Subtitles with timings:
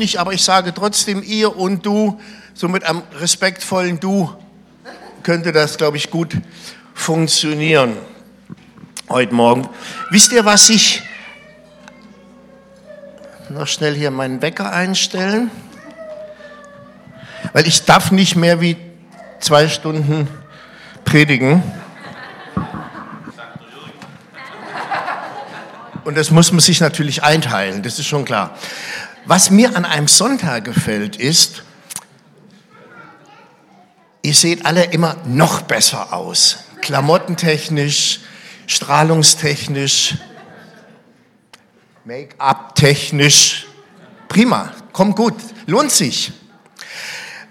[0.00, 2.18] nicht, aber ich sage trotzdem ihr und du,
[2.54, 4.34] so mit einem respektvollen Du
[5.22, 6.36] könnte das, glaube ich, gut
[6.94, 7.96] funktionieren
[9.10, 9.68] heute Morgen.
[10.10, 11.02] Wisst ihr, was ich
[13.50, 15.50] noch schnell hier meinen Wecker einstellen?
[17.52, 18.76] Weil ich darf nicht mehr wie
[19.38, 20.28] zwei Stunden
[21.04, 21.62] predigen.
[26.04, 28.56] Und das muss man sich natürlich einteilen, das ist schon klar.
[29.26, 31.62] Was mir an einem Sonntag gefällt, ist,
[34.22, 36.64] ihr seht alle immer noch besser aus.
[36.80, 38.20] Klamottentechnisch,
[38.66, 40.16] strahlungstechnisch,
[42.04, 43.66] Make-up technisch.
[44.26, 45.34] Prima, kommt gut,
[45.66, 46.32] lohnt sich.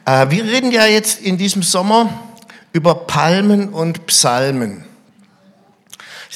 [0.05, 2.09] Äh, wir reden ja jetzt in diesem Sommer
[2.73, 4.88] über Palmen und Psalmen.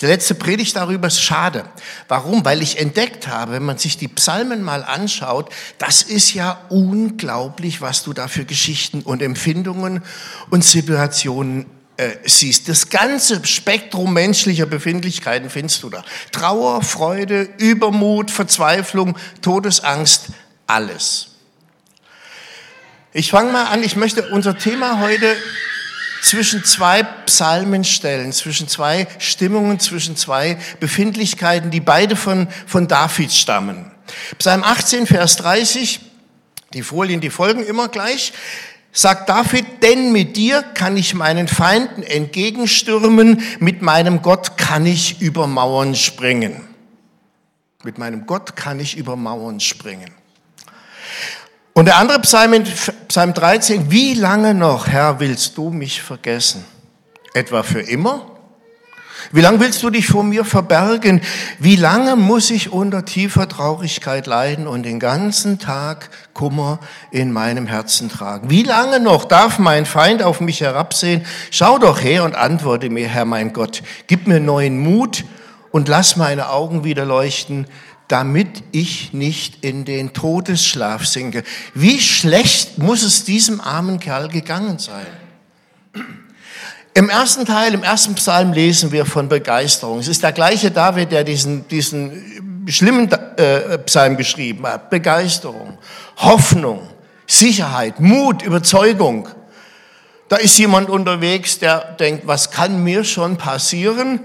[0.03, 1.63] Die letzte Predigt darüber ist schade.
[2.09, 2.44] Warum?
[2.44, 7.80] Weil ich entdeckt habe, wenn man sich die Psalmen mal anschaut, das ist ja unglaublich,
[7.80, 10.03] was du da für Geschichten und Empfindungen
[10.50, 12.67] und Situationen äh, siehst.
[12.67, 16.03] Das ganze Spektrum menschlicher Befindlichkeiten findest du da.
[16.33, 20.25] Trauer, Freude, Übermut, Verzweiflung, Todesangst,
[20.67, 21.28] alles.
[23.13, 25.33] Ich fange mal an, ich möchte unser Thema heute
[26.23, 33.31] zwischen zwei Psalmen stellen, zwischen zwei Stimmungen, zwischen zwei Befindlichkeiten, die beide von, von David
[33.31, 33.91] stammen.
[34.38, 35.99] Psalm 18, Vers 30,
[36.73, 38.31] die Folien, die folgen immer gleich,
[38.94, 45.19] sagt David, denn mit dir kann ich meinen Feinden entgegenstürmen, mit meinem Gott kann ich
[45.21, 46.61] über Mauern springen.
[47.83, 50.11] Mit meinem Gott kann ich über Mauern springen.
[51.73, 52.63] Und der andere Psalm
[53.07, 56.63] Psalm 13, wie lange noch, Herr, willst du mich vergessen?
[57.33, 58.27] Etwa für immer?
[59.31, 61.21] Wie lange willst du dich vor mir verbergen?
[61.57, 66.79] Wie lange muss ich unter tiefer Traurigkeit leiden und den ganzen Tag Kummer
[67.09, 68.51] in meinem Herzen tragen?
[68.51, 71.25] Wie lange noch darf mein Feind auf mich herabsehen?
[71.49, 73.81] Schau doch her und antworte mir, Herr mein Gott.
[74.05, 75.23] Gib mir neuen Mut
[75.72, 77.66] und lass meine Augen wieder leuchten
[78.08, 81.44] damit ich nicht in den Todesschlaf sinke.
[81.74, 85.08] Wie schlecht muss es diesem armen Kerl gegangen sein?
[86.96, 90.00] Im ersten Teil, im ersten Psalm lesen wir von Begeisterung.
[90.00, 94.92] Es ist der gleiche David, der diesen, diesen schlimmen äh, Psalm geschrieben hat.
[94.92, 95.80] Begeisterung,
[96.18, 96.88] Hoffnung,
[97.25, 99.28] Sicherheit, Mut, Überzeugung.
[100.30, 104.19] Da ist jemand unterwegs, der denkt, was kann mir schon passieren?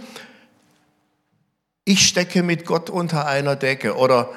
[1.88, 4.28] Ich stecke mit Gott unter einer Decke oder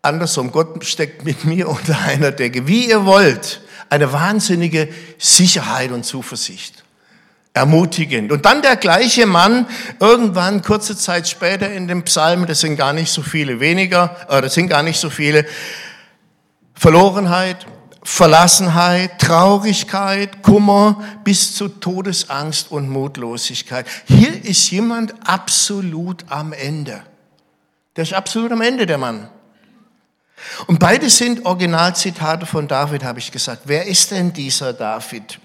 [0.00, 2.68] andersrum, Gott steckt mit mir unter einer Decke.
[2.68, 6.84] Wie ihr wollt, eine wahnsinnige Sicherheit und Zuversicht.
[7.52, 8.30] Ermutigend.
[8.30, 9.66] Und dann der gleiche Mann,
[9.98, 14.42] irgendwann kurze Zeit später in dem Psalm, das sind gar nicht so viele, weniger, äh,
[14.42, 15.46] das sind gar nicht so viele,
[16.74, 17.66] Verlorenheit,
[18.06, 23.84] Verlassenheit, Traurigkeit, Kummer bis zu Todesangst und Mutlosigkeit.
[24.06, 27.02] Hier ist jemand absolut am Ende.
[27.96, 29.28] Der ist absolut am Ende, der Mann.
[30.68, 33.62] Und beide sind Originalzitate von David, habe ich gesagt.
[33.64, 35.40] Wer ist denn dieser David?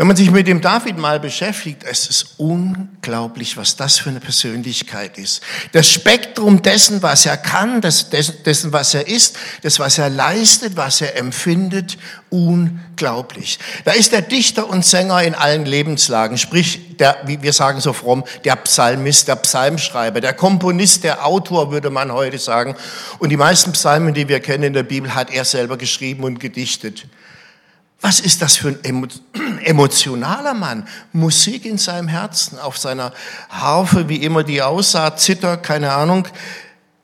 [0.00, 4.20] Wenn man sich mit dem David mal beschäftigt, es ist unglaublich, was das für eine
[4.20, 5.42] Persönlichkeit ist.
[5.72, 11.00] Das Spektrum dessen, was er kann, dessen, was er ist, das, was er leistet, was
[11.00, 11.98] er empfindet,
[12.30, 13.58] unglaublich.
[13.84, 17.92] Da ist der Dichter und Sänger in allen Lebenslagen, sprich, der, wie wir sagen so
[17.92, 22.76] fromm, der Psalmist, der Psalmschreiber, der Komponist, der Autor, würde man heute sagen.
[23.18, 26.38] Und die meisten Psalmen, die wir kennen in der Bibel, hat er selber geschrieben und
[26.38, 27.08] gedichtet.
[28.00, 29.08] Was ist das für ein
[29.64, 30.86] emotionaler Mann?
[31.12, 33.12] Musik in seinem Herzen, auf seiner
[33.48, 36.28] Harfe, wie immer die aussah, Zitter, keine Ahnung,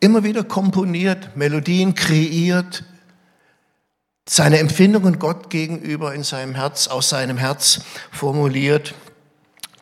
[0.00, 2.84] immer wieder komponiert, Melodien kreiert,
[4.28, 7.81] seine Empfindungen Gott gegenüber in seinem Herz, aus seinem Herz
[8.11, 8.94] formuliert.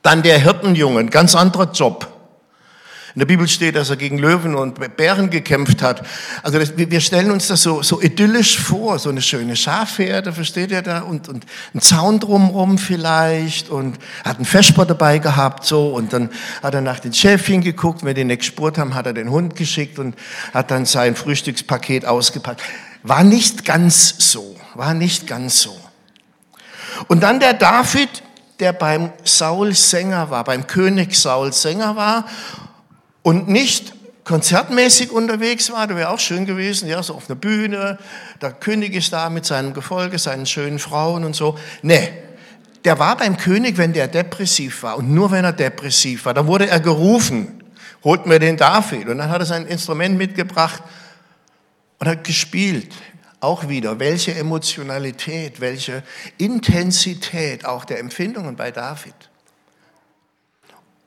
[0.03, 2.12] Dann der Hirtenjungen, ganz anderer Job.
[3.15, 6.03] In der Bibel steht, dass er gegen Löwen und Bären gekämpft hat.
[6.43, 10.71] Also das, wir stellen uns das so, so idyllisch vor, so eine schöne Schafherde, versteht
[10.71, 11.01] ihr da?
[11.01, 11.45] Und, und
[11.75, 16.31] ein Zaun drumherum vielleicht und hat einen Vesper dabei gehabt so und dann
[16.63, 18.03] hat er nach den Schäfchen geguckt.
[18.03, 20.17] Wenn die nicht gespurt haben, hat er den Hund geschickt und
[20.55, 22.63] hat dann sein Frühstückspaket ausgepackt.
[23.03, 25.77] War nicht ganz so, war nicht ganz so.
[27.09, 28.23] Und dann der David,
[28.59, 32.25] der beim Saul Sänger war, beim König Saul Sänger war
[33.23, 37.99] und nicht konzertmäßig unterwegs war, das wäre auch schön gewesen, ja, so auf einer Bühne,
[38.41, 41.59] der König ist da mit seinem Gefolge, seinen schönen Frauen und so.
[41.83, 42.09] Nee,
[42.85, 46.35] der war beim König, wenn der depressiv war und nur wenn er depressiv war.
[46.35, 47.63] Da wurde er gerufen,
[48.05, 50.83] holt mir den David und dann hat er sein Instrument mitgebracht
[51.99, 52.93] und hat gespielt.
[53.41, 56.05] Auch wieder, welche Emotionalität, welche
[56.39, 59.15] Intensität auch der Empfindungen bei David.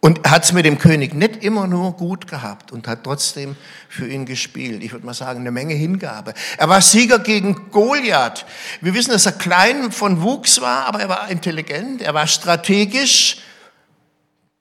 [0.05, 3.55] Und er hat es mit dem König nicht immer nur gut gehabt und hat trotzdem
[3.89, 4.83] für ihn gespielt.
[4.83, 6.35] Ich würde mal sagen, eine Menge Hingabe.
[6.59, 8.45] Er war Sieger gegen Goliath.
[8.81, 13.37] Wir wissen, dass er klein von Wuchs war, aber er war intelligent, er war strategisch.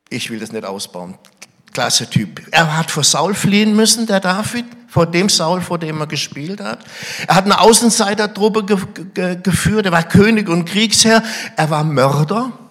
[0.08, 1.18] Ich will das nicht ausbauen.
[1.74, 2.40] Klasse Typ.
[2.50, 6.62] Er hat vor Saul fliehen müssen, der David vor dem Saul, vor dem er gespielt
[6.62, 6.78] hat.
[7.28, 8.78] Er hat eine Außenseitertruppe ge
[9.12, 11.22] ge geführt, er war König und Kriegsherr,
[11.54, 12.63] er war Mörder.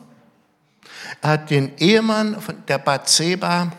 [1.24, 2.38] Hat den Ehemann
[2.68, 3.72] der Bathseba,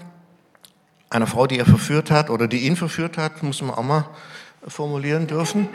[1.11, 4.09] einer Frau, die er verführt hat oder die ihn verführt hat, muss man auch mal
[4.67, 5.69] formulieren dürfen.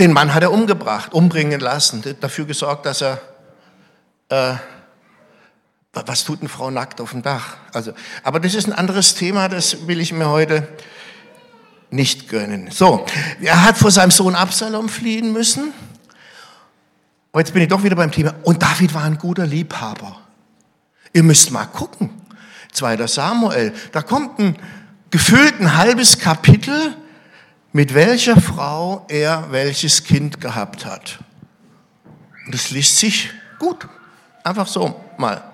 [0.00, 3.20] Den Mann hat er umgebracht, umbringen lassen, dafür gesorgt, dass er
[4.30, 4.54] äh,
[5.92, 7.56] was tut eine Frau nackt auf dem Dach?
[7.72, 7.92] Also,
[8.22, 10.68] aber das ist ein anderes Thema, das will ich mir heute
[11.90, 12.70] nicht gönnen.
[12.70, 13.04] So,
[13.40, 15.72] er hat vor seinem Sohn Absalom fliehen müssen.
[17.32, 18.34] Aber jetzt bin ich doch wieder beim Thema.
[18.42, 20.20] Und David war ein guter Liebhaber.
[21.12, 22.10] Ihr müsst mal gucken.
[22.72, 24.56] Zweiter Samuel, da kommt ein
[25.10, 26.94] gefühlt ein halbes Kapitel,
[27.72, 31.18] mit welcher Frau er welches Kind gehabt hat.
[32.46, 33.88] Und das liest sich gut.
[34.42, 35.44] Einfach so mal.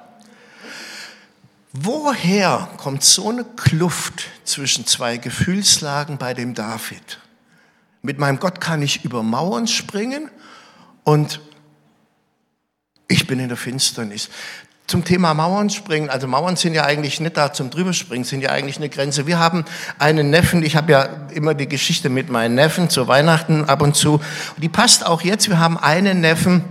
[1.73, 7.19] Woher kommt so eine Kluft zwischen zwei Gefühlslagen bei dem David?
[8.01, 10.31] Mit meinem Gott kann ich über Mauern springen
[11.05, 11.41] und
[13.09, 14.29] ich bin in der Finsternis.
[14.87, 18.51] Zum Thema Mauern springen, also Mauern sind ja eigentlich nicht da zum drüberspringen, sind ja
[18.51, 19.27] eigentlich eine Grenze.
[19.27, 19.65] Wir haben
[19.99, 23.97] einen Neffen, ich habe ja immer die Geschichte mit meinen Neffen zu Weihnachten ab und
[23.97, 24.21] zu,
[24.59, 25.49] die passt auch jetzt.
[25.49, 26.63] Wir haben einen Neffen,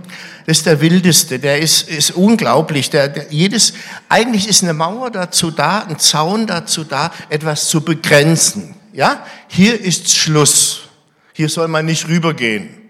[0.46, 2.88] das ist der wildeste, der ist, ist unglaublich.
[2.88, 3.74] Der, der, jedes,
[4.08, 8.76] eigentlich ist eine Mauer dazu da, ein Zaun dazu da, etwas zu begrenzen.
[8.94, 10.88] Ja, hier ist Schluss.
[11.34, 12.85] Hier soll man nicht rübergehen.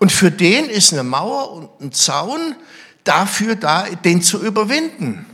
[0.00, 2.56] Und für den ist eine Mauer und ein Zaun
[3.04, 5.26] dafür da, den zu überwinden.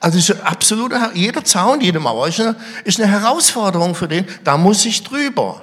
[0.00, 4.26] Also ist absolut, jeder Zaun, jede Mauer ist eine, ist eine Herausforderung für den.
[4.42, 5.62] Da muss ich drüber.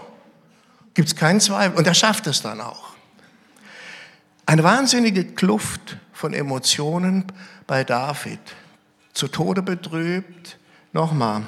[0.93, 1.77] Gibt es keinen Zweifel.
[1.77, 2.93] Und er schafft es dann auch.
[4.45, 7.25] Eine wahnsinnige Kluft von Emotionen
[7.65, 8.39] bei David.
[9.13, 10.57] Zu Tode betrübt,
[10.93, 11.41] nochmal,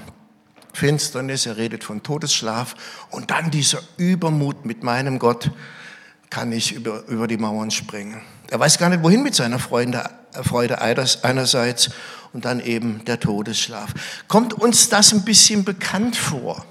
[0.74, 2.76] Finsternis, er redet von Todesschlaf
[3.12, 5.52] und dann dieser Übermut mit meinem Gott
[6.34, 8.20] kann ich über, über die Mauern springen.
[8.50, 10.10] Er weiß gar nicht, wohin mit seiner Freude,
[10.42, 11.92] Freude einerseits
[12.34, 13.94] und dann eben der Todesschlaf.
[14.28, 16.66] Kommt uns das ein bisschen bekannt vor?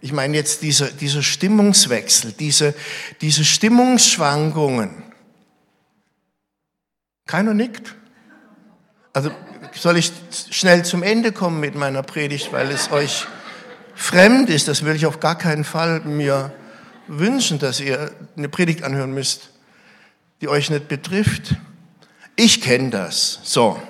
[0.00, 2.74] Ich meine jetzt dieser, dieser Stimmungswechsel, diese,
[3.20, 5.02] diese Stimmungsschwankungen.
[7.26, 7.96] Keiner nickt.
[9.12, 9.32] Also
[9.74, 10.12] soll ich
[10.50, 13.26] schnell zum Ende kommen mit meiner Predigt, weil es euch
[13.96, 14.68] fremd ist.
[14.68, 16.52] Das will ich auf gar keinen Fall mir
[17.08, 19.50] wünschen, dass ihr eine Predigt anhören müsst,
[20.40, 21.56] die euch nicht betrifft.
[22.36, 23.40] Ich kenne das.
[23.42, 23.80] So.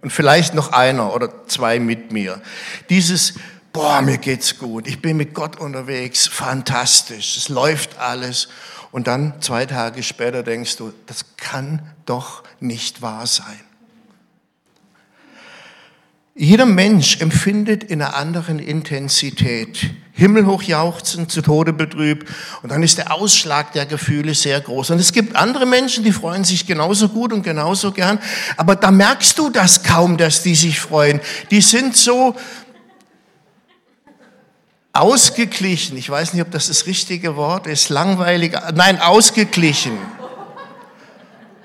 [0.00, 2.40] Und vielleicht noch einer oder zwei mit mir.
[2.88, 3.34] Dieses
[3.72, 8.48] boah, mir geht's gut, ich bin mit Gott unterwegs, fantastisch, es läuft alles.
[8.92, 13.60] Und dann zwei Tage später denkst du, das kann doch nicht wahr sein.
[16.34, 19.90] Jeder Mensch empfindet in einer anderen Intensität.
[20.20, 22.28] Himmelhoch jauchzen, zu Tode betrübt.
[22.62, 24.90] Und dann ist der Ausschlag der Gefühle sehr groß.
[24.90, 28.18] Und es gibt andere Menschen, die freuen sich genauso gut und genauso gern.
[28.58, 31.20] Aber da merkst du das kaum, dass die sich freuen.
[31.50, 32.36] Die sind so,
[34.92, 39.96] ausgeglichen, ich weiß nicht, ob das das richtige Wort ist, langweilig, nein, ausgeglichen.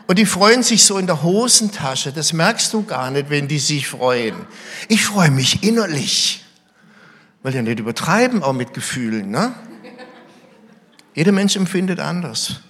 [0.08, 3.60] Und die freuen sich so in der Hosentasche, das merkst du gar nicht, wenn die
[3.60, 4.36] sich freuen.
[4.88, 6.45] Ich freue mich innerlich.
[7.46, 9.54] Weil ja nicht übertreiben, auch mit Gefühlen, ne?
[11.14, 12.62] Jeder Mensch empfindet anders.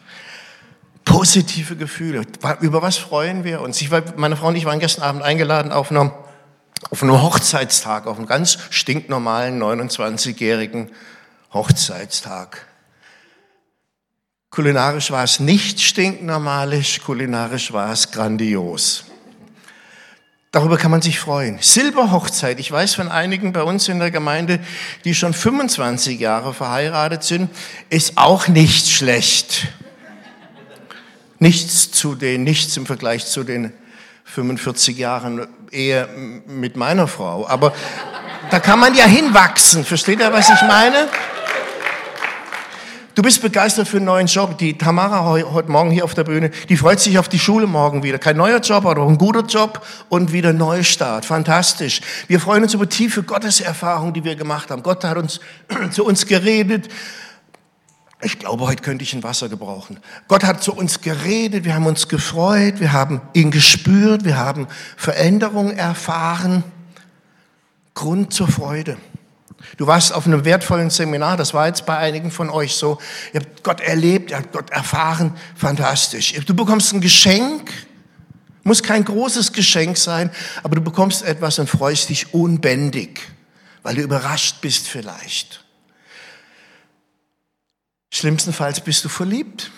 [1.05, 2.23] Positive Gefühle.
[2.59, 3.79] Über was freuen wir uns?
[3.79, 6.13] Ich war, meine Frau und ich waren gestern Abend eingeladen auf einer
[6.89, 10.91] auf einem Hochzeitstag, auf einem ganz stinknormalen 29-jährigen
[11.53, 12.67] Hochzeitstag.
[14.49, 19.05] Kulinarisch war es nicht stinknormalisch, kulinarisch war es grandios.
[20.55, 21.57] Darüber kann man sich freuen.
[21.59, 22.61] Silberhochzeit.
[22.61, 24.61] Ich weiß von einigen bei uns in der Gemeinde,
[25.03, 27.49] die schon 25 Jahre verheiratet sind,
[27.89, 29.67] ist auch nicht schlecht.
[31.39, 33.73] Nichts zu den, nichts im Vergleich zu den
[34.23, 36.07] 45 Jahren Ehe
[36.47, 37.45] mit meiner Frau.
[37.49, 37.73] Aber
[38.49, 39.83] da kann man ja hinwachsen.
[39.83, 41.09] Versteht ihr, was ich meine?
[43.15, 44.57] Du bist begeistert für einen neuen Job.
[44.57, 48.03] Die Tamara heute Morgen hier auf der Bühne, die freut sich auf die Schule morgen
[48.03, 48.19] wieder.
[48.19, 51.23] Kein neuer Job, aber ein guter Job und wieder Neustart.
[51.23, 52.01] Fantastisch.
[52.27, 54.83] Wir freuen uns über tiefe Gotteserfahrungen, die wir gemacht haben.
[54.83, 55.39] Gott hat uns
[55.91, 56.89] zu uns geredet.
[58.21, 59.97] Ich glaube, heute könnte ich ein Wasser gebrauchen.
[60.27, 64.67] Gott hat zu uns geredet, wir haben uns gefreut, wir haben ihn gespürt, wir haben
[64.97, 66.65] Veränderungen erfahren.
[67.93, 68.97] Grund zur Freude.
[69.77, 72.99] Du warst auf einem wertvollen Seminar, das war jetzt bei einigen von euch so.
[73.33, 76.33] Ihr habt Gott erlebt, ihr habt Gott erfahren, fantastisch.
[76.45, 77.71] Du bekommst ein Geschenk,
[78.63, 80.31] muss kein großes Geschenk sein,
[80.63, 83.21] aber du bekommst etwas und freust dich unbändig,
[83.83, 85.63] weil du überrascht bist vielleicht.
[88.13, 89.71] Schlimmstenfalls bist du verliebt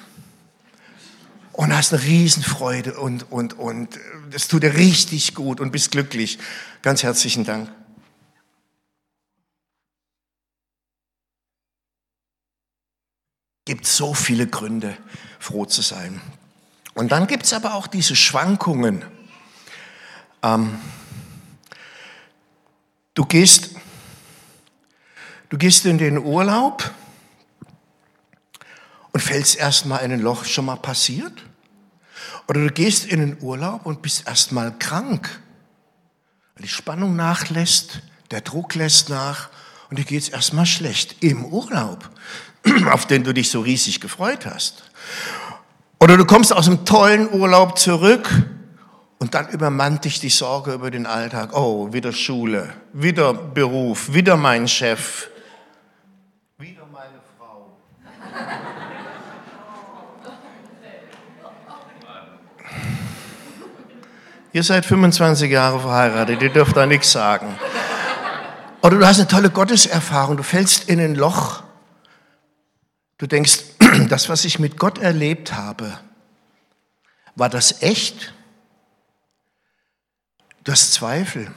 [1.54, 4.00] und hast eine Riesenfreude und, und, und
[4.32, 6.38] es tut dir richtig gut und bist glücklich.
[6.84, 7.70] Ganz herzlichen Dank.
[13.68, 14.98] Gibt so viele Gründe,
[15.40, 16.22] froh zu sein.
[16.94, 19.04] Und dann gibt es aber auch diese Schwankungen.
[20.42, 20.80] Ähm,
[23.14, 23.72] du, gehst,
[25.50, 26.90] du gehst in den Urlaub
[29.12, 31.44] und fällst erstmal in ein Loch, schon mal passiert?
[32.48, 35.42] Oder du gehst in den Urlaub und bist erstmal krank,
[36.56, 38.00] weil die Spannung nachlässt,
[38.32, 39.50] der Druck lässt nach
[39.90, 42.10] und dir geht es erstmal schlecht im Urlaub.
[42.92, 44.84] auf den du dich so riesig gefreut hast.
[46.00, 48.30] Oder du kommst aus einem tollen Urlaub zurück
[49.20, 51.54] und dann übermannt dich die Sorge über den Alltag.
[51.54, 55.30] Oh, wieder Schule, wieder Beruf, wieder mein Chef,
[56.60, 57.78] wieder meine Frau.
[64.54, 67.60] Ihr seid 25 Jahre verheiratet, ihr dürft da nichts sagen.
[68.82, 71.64] Oder du hast eine tolle Gotteserfahrung, du fällst in ein Loch
[73.18, 73.60] Du denkst,
[74.10, 76.00] das, was ich mit Gott erlebt habe,
[77.36, 78.34] war das echt?
[80.64, 81.52] Du hast Zweifel.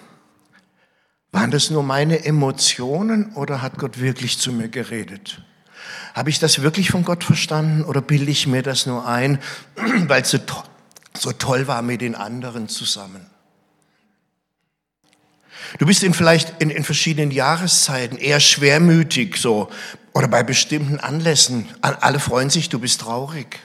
[1.33, 5.43] Waren das nur meine Emotionen oder hat Gott wirklich zu mir geredet?
[6.15, 9.39] Habe ich das wirklich von Gott verstanden oder bilde ich mir das nur ein,
[9.77, 10.63] weil es so, to
[11.17, 13.27] so toll war mit den anderen zusammen?
[15.79, 19.71] Du bist in vielleicht in, in verschiedenen Jahreszeiten eher schwermütig so
[20.13, 21.69] oder bei bestimmten Anlässen.
[21.81, 23.61] Alle freuen sich, du bist traurig.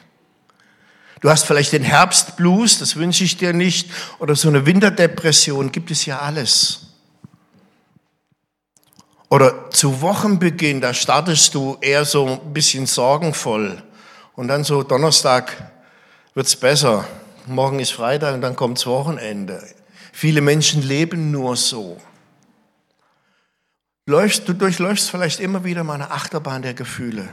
[1.22, 5.90] Du hast vielleicht den Herbstblues, das wünsche ich dir nicht, oder so eine Winterdepression, gibt
[5.90, 6.82] es ja alles.
[9.30, 13.82] Oder zu Wochenbeginn, da startest du eher so ein bisschen sorgenvoll.
[14.36, 15.72] Und dann so Donnerstag
[16.36, 17.08] wird's besser.
[17.48, 19.62] Morgen ist Freitag und dann kommt's Wochenende.
[20.12, 21.98] Viele Menschen leben nur so.
[24.08, 27.28] Läufst, du durchläufst vielleicht immer wieder mal eine Achterbahn der Gefühle.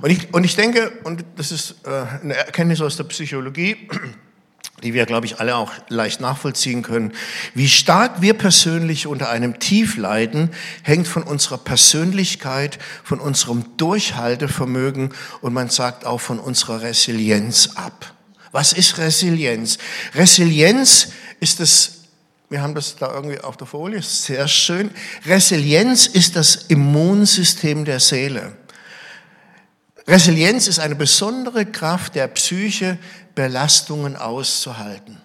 [0.00, 3.88] Und ich, und ich denke, und das ist äh, eine Erkenntnis aus der Psychologie,
[4.82, 7.12] die wir, glaube ich, alle auch leicht nachvollziehen können,
[7.54, 10.50] wie stark wir persönlich unter einem Tief leiden,
[10.82, 15.10] hängt von unserer Persönlichkeit, von unserem Durchhaltevermögen
[15.40, 18.12] und man sagt auch von unserer Resilienz ab.
[18.50, 19.78] Was ist Resilienz?
[20.16, 21.99] Resilienz ist das,
[22.50, 24.90] wir haben das da irgendwie auf der Folie, sehr schön.
[25.24, 28.56] Resilienz ist das Immunsystem der Seele.
[30.08, 32.98] Resilienz ist eine besondere Kraft der Psyche,
[33.36, 35.18] Belastungen auszuhalten.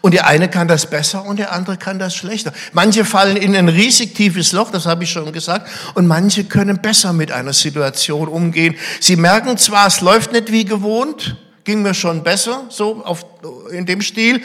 [0.00, 2.54] Und der eine kann das besser und der andere kann das schlechter.
[2.72, 6.80] Manche fallen in ein riesig tiefes Loch, das habe ich schon gesagt, und manche können
[6.80, 8.76] besser mit einer Situation umgehen.
[9.00, 13.26] Sie merken zwar, es läuft nicht wie gewohnt, ging mir schon besser, so auf,
[13.70, 14.42] in dem Stil.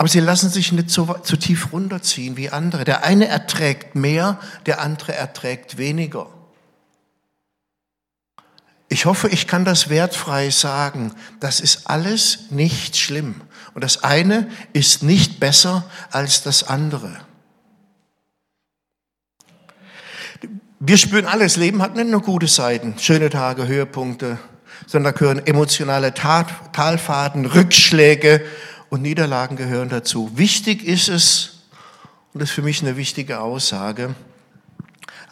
[0.00, 2.84] Aber sie lassen sich nicht so, so tief runterziehen wie andere.
[2.84, 6.26] Der eine erträgt mehr, der andere erträgt weniger.
[8.88, 11.12] Ich hoffe, ich kann das wertfrei sagen.
[11.38, 13.42] Das ist alles nicht schlimm.
[13.74, 17.20] Und das eine ist nicht besser als das andere.
[20.78, 21.56] Wir spüren alles.
[21.56, 24.38] Leben hat nicht nur gute Seiten, schöne Tage, Höhepunkte,
[24.86, 28.42] sondern da gehören emotionale Talfahrten, Rückschläge
[28.90, 30.30] und Niederlagen gehören dazu.
[30.34, 31.60] Wichtig ist es,
[32.34, 34.14] und das ist für mich eine wichtige Aussage,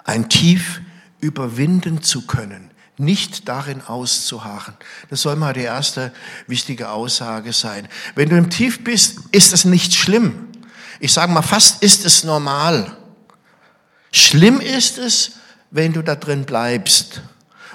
[0.04, 0.80] ein Tief
[1.20, 4.74] überwinden zu können, nicht darin auszuharren.
[5.10, 6.12] Das soll mal die erste
[6.46, 7.88] wichtige Aussage sein.
[8.14, 10.48] Wenn du im Tief bist, ist es nicht schlimm.
[11.00, 12.96] Ich sage mal, fast ist es normal.
[14.12, 15.32] Schlimm ist es,
[15.70, 17.22] wenn du da drin bleibst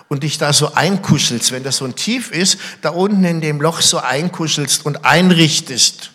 [0.07, 3.62] und dich da so einkuschelst, wenn das so ein Tief ist, da unten in dem
[3.62, 6.12] Loch so einkuschelst und einrichtest,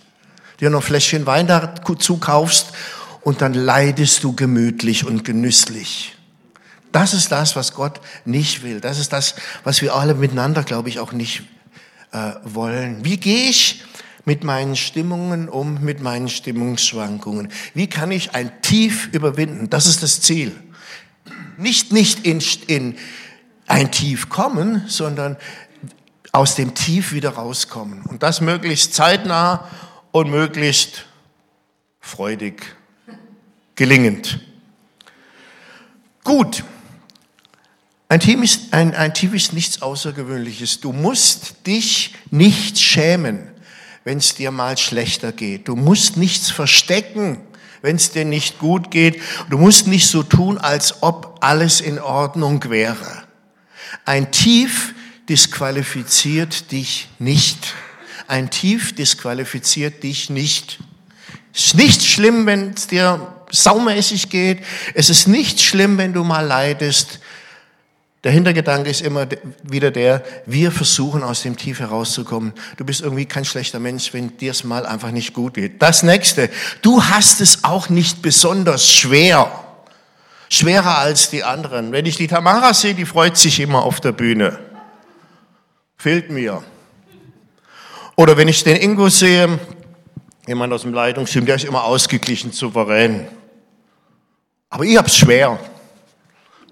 [0.61, 2.73] dir noch ein Fläschchen Wein dazu kaufst
[3.23, 6.16] und dann leidest du gemütlich und genüsslich.
[6.92, 8.80] Das ist das, was Gott nicht will.
[8.80, 11.42] Das ist das, was wir alle miteinander, glaube ich, auch nicht
[12.12, 13.04] äh, wollen.
[13.04, 13.85] Wie gehe ich
[14.25, 17.50] mit meinen Stimmungen um, mit meinen Stimmungsschwankungen?
[17.75, 19.68] Wie kann ich ein Tief überwinden?
[19.68, 20.52] Das ist das Ziel.
[21.59, 22.97] Nicht, nicht in, in
[23.68, 25.37] ein Tief kommen, sondern
[26.32, 28.02] aus dem Tief wieder rauskommen.
[28.02, 29.68] Und das möglichst zeitnah
[30.10, 31.04] und möglichst
[32.00, 32.76] freudig,
[33.76, 34.40] gelingend.
[36.25, 36.64] Gut.
[38.10, 40.80] Ein Tief, ist, ein, ein Tief ist nichts Außergewöhnliches.
[40.80, 43.50] Du musst dich nicht schämen,
[44.04, 45.68] wenn es dir mal schlechter geht.
[45.68, 47.38] Du musst nichts verstecken,
[47.82, 49.20] wenn es dir nicht gut geht.
[49.50, 53.27] Du musst nicht so tun, als ob alles in Ordnung wäre.
[54.04, 54.95] Ein Tief
[55.28, 57.75] disqualifiziert dich nicht.
[58.26, 60.78] Ein Tief disqualifiziert dich nicht.
[61.54, 64.64] Es ist nicht schlimm, wenn es dir saumäßig geht.
[64.95, 67.21] Es ist nicht schlimm, wenn du mal leidest.
[68.25, 69.26] Der Hintergedanke ist immer
[69.62, 72.52] wieder der, wir versuchen aus dem Tief herauszukommen.
[72.76, 75.80] Du bist irgendwie kein schlechter Mensch, wenn dir es mal einfach nicht gut geht.
[75.80, 76.50] Das nächste,
[76.83, 79.67] du hast es auch nicht besonders schwer.
[80.49, 81.93] Schwerer als die anderen.
[81.93, 84.59] Wenn ich die Tamara sehe, die freut sich immer auf der Bühne.
[85.97, 86.62] Fehlt mir.
[88.17, 89.59] Oder wenn ich den Ingo sehe,
[90.47, 93.28] jemand aus dem Leitungsteam, der ist immer ausgeglichen, souverän.
[94.71, 95.59] Aber ich hab's schwer.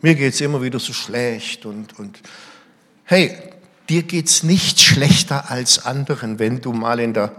[0.01, 2.21] Mir geht's immer wieder so schlecht und, und
[3.05, 3.37] hey,
[3.89, 7.33] dir geht's nicht schlechter als anderen, wenn du mal in der,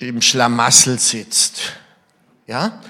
[0.00, 1.74] im Schlamassel sitzt.
[2.46, 2.80] Ja?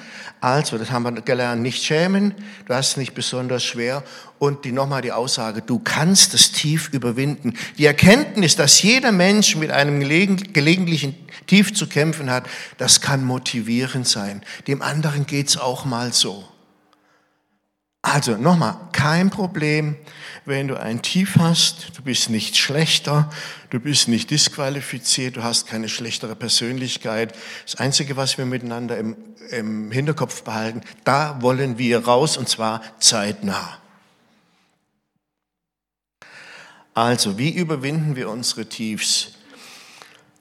[0.41, 2.35] Also, das haben wir gelernt, nicht schämen,
[2.67, 4.03] du hast es nicht besonders schwer.
[4.39, 7.53] Und die, nochmal die Aussage, du kannst das Tief überwinden.
[7.77, 11.15] Die Erkenntnis, dass jeder Mensch mit einem gelegentlichen
[11.47, 12.45] Tief zu kämpfen hat,
[12.79, 14.43] das kann motivierend sein.
[14.67, 16.49] Dem anderen geht's auch mal so.
[18.03, 19.97] Also nochmal, kein Problem,
[20.45, 23.31] wenn du ein Tief hast, du bist nicht schlechter,
[23.71, 27.35] du bist nicht disqualifiziert, du hast keine schlechtere Persönlichkeit.
[27.65, 29.17] Das Einzige, was wir miteinander im,
[29.53, 33.79] im Hinterkopf behalten, da wollen wir raus und zwar zeitnah.
[36.93, 39.33] Also, wie überwinden wir unsere Tiefs?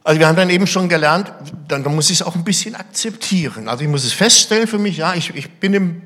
[0.04, 1.32] Also wir haben dann eben schon gelernt,
[1.70, 3.70] dann, muss ich es auch ein bisschen akzeptieren.
[3.70, 6.02] Also ich muss es feststellen für mich, ja, ich, ich bin im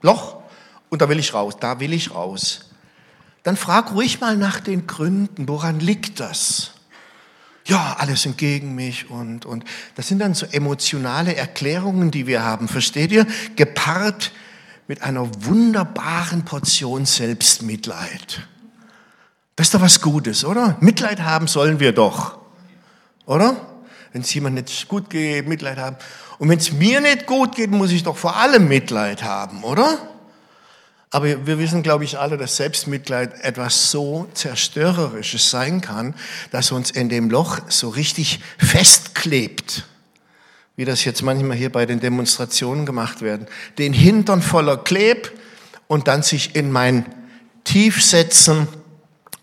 [0.00, 0.37] Loch,
[0.88, 2.70] und da will ich raus, da will ich raus.
[3.42, 6.72] Dann frag ruhig mal nach den Gründen, woran liegt das?
[7.64, 12.42] Ja, alles sind gegen mich und, und das sind dann so emotionale Erklärungen, die wir
[12.42, 13.26] haben, versteht ihr?
[13.56, 14.32] Gepaart
[14.86, 18.48] mit einer wunderbaren Portion Selbstmitleid.
[19.54, 20.78] Das ist doch was Gutes, oder?
[20.80, 22.38] Mitleid haben sollen wir doch,
[23.26, 23.54] oder?
[24.12, 25.96] Wenn es jemand nicht gut geht, Mitleid haben.
[26.38, 29.98] Und wenn es mir nicht gut geht, muss ich doch vor allem Mitleid haben, oder?
[31.10, 36.14] Aber wir wissen, glaube ich, alle, dass Selbstmitleid etwas so Zerstörerisches sein kann,
[36.50, 39.84] dass uns in dem Loch so richtig festklebt.
[40.76, 43.46] Wie das jetzt manchmal hier bei den Demonstrationen gemacht werden.
[43.78, 45.32] Den Hintern voller Kleb
[45.86, 47.06] und dann sich in mein
[47.64, 48.68] Tief setzen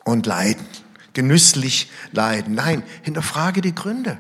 [0.04, 0.66] und leiden.
[1.14, 2.54] Genüsslich leiden.
[2.54, 4.18] Nein, hinterfrage die Gründe.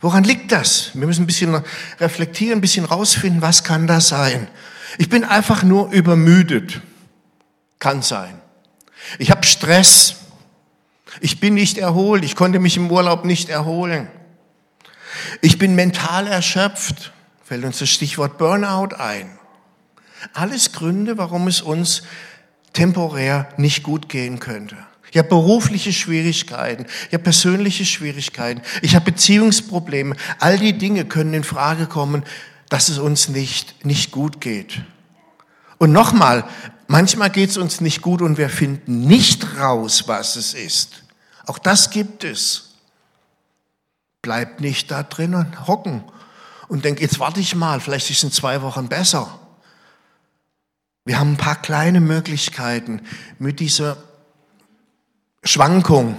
[0.00, 0.90] Woran liegt das?
[0.92, 1.62] Wir müssen ein bisschen
[1.98, 4.46] reflektieren, ein bisschen rausfinden, was kann das sein?
[4.98, 6.80] Ich bin einfach nur übermüdet.
[7.78, 8.40] Kann sein.
[9.18, 10.16] Ich habe Stress.
[11.20, 12.24] Ich bin nicht erholt.
[12.24, 14.08] Ich konnte mich im Urlaub nicht erholen.
[15.40, 17.12] Ich bin mental erschöpft.
[17.44, 19.38] Fällt uns das Stichwort Burnout ein.
[20.32, 22.02] Alles Gründe, warum es uns
[22.72, 24.76] temporär nicht gut gehen könnte.
[25.12, 30.16] Ich habe berufliche Schwierigkeiten, ich habe persönliche Schwierigkeiten, ich habe Beziehungsprobleme.
[30.40, 32.24] All die Dinge können in Frage kommen,
[32.68, 34.82] dass es uns nicht, nicht gut geht.
[35.78, 36.44] Und nochmal,
[36.88, 41.04] manchmal geht es uns nicht gut und wir finden nicht raus, was es ist.
[41.46, 42.74] Auch das gibt es.
[44.22, 46.02] Bleibt nicht da drin und hocken
[46.68, 49.38] und denk, jetzt warte ich mal, vielleicht ist es in zwei Wochen besser.
[51.04, 53.00] Wir haben ein paar kleine Möglichkeiten,
[53.38, 53.96] mit dieser
[55.44, 56.16] Schwankung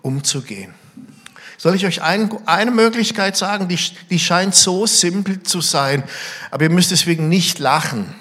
[0.00, 0.72] umzugehen.
[1.58, 6.04] Soll ich euch ein, eine Möglichkeit sagen, die, die scheint so simpel zu sein,
[6.52, 8.14] aber ihr müsst deswegen nicht lachen.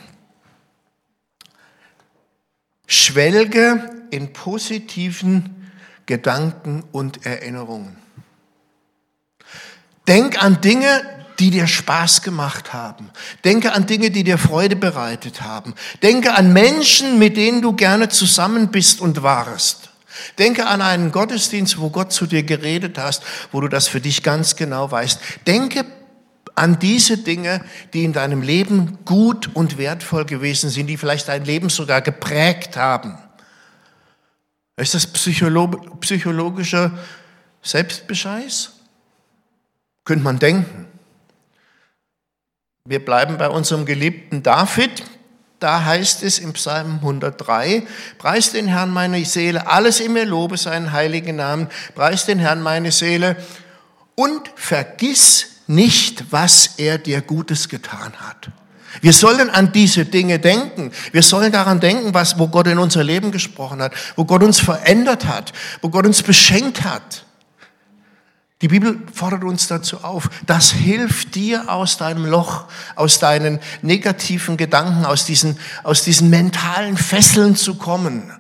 [2.88, 5.70] Schwelge in positiven
[6.08, 7.98] Gedanken und Erinnerungen.
[10.08, 11.04] Denk an Dinge,
[11.38, 13.12] die dir Spaß gemacht haben.
[13.44, 15.76] Denke an Dinge, die dir Freude bereitet haben.
[16.02, 19.87] Denke an Menschen, mit denen du gerne zusammen bist und warst.
[20.38, 24.24] Denke an einen Gottesdienst, wo Gott zu dir geredet hast, wo du das für dich
[24.24, 25.20] ganz genau weißt.
[25.46, 25.86] Denke
[26.56, 27.64] an diese Dinge,
[27.94, 32.76] die in deinem Leben gut und wertvoll gewesen sind, die vielleicht dein Leben sogar geprägt
[32.78, 33.18] haben.
[34.76, 35.68] Ist das Psycholo
[36.02, 36.92] psychologischer
[37.62, 38.74] Selbstbescheiß?
[40.04, 40.88] Könnte man denken.
[42.86, 45.04] Wir bleiben bei unserem geliebten David.
[45.60, 47.88] Da heißt es im Psalm 103,
[48.20, 52.62] Preis den Herrn meine Seele, alles in mir lobe seinen heiligen Namen, preis den Herrn
[52.62, 53.38] meine Seele
[54.14, 58.50] und vergiss nicht, was er dir Gutes getan hat.
[59.02, 60.92] Wir sollen an diese Dinge denken.
[61.12, 64.60] Wir sollen daran denken, was, wo Gott in unser Leben gesprochen hat, wo Gott uns
[64.60, 67.26] verändert hat, wo Gott uns beschenkt hat.
[68.62, 70.30] Die Bibel fordert uns dazu auf.
[70.48, 72.66] Das hilft dir aus deinem Loch,
[72.96, 78.34] aus deinen negativen Gedanken, aus diesen, aus diesen mentalen Fesseln zu kommen.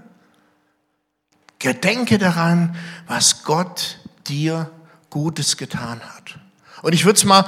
[1.59, 2.75] Gedenke daran,
[3.07, 4.71] was Gott dir
[5.09, 6.39] Gutes getan hat.
[6.81, 7.45] Und ich würde es mal